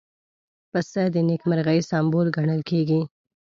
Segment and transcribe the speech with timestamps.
[0.71, 3.01] پسه د نېکمرغۍ سمبول ګڼل کېږي.